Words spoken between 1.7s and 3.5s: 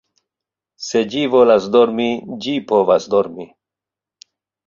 dormi, ĝi povas dormi